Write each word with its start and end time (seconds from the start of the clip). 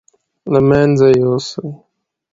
له 0.51 0.59
مېنځه 0.67 1.07
يوسي. 1.21 1.67